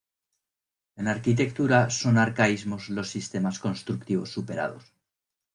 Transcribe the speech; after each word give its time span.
En 0.99 1.05
arquitectura 1.07 1.91
son 1.91 2.17
arcaísmos 2.17 2.89
los 2.89 3.07
sistemas 3.11 3.59
constructivos 3.59 4.31
superados. 4.31 4.95